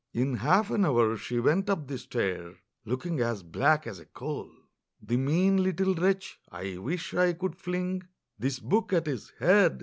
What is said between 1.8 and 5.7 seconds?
the stair, Looking as black as a coal! "The mean